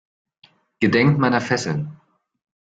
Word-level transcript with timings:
Gedenkt 0.79 1.19
meiner 1.19 1.39
Fesseln! 1.41 1.99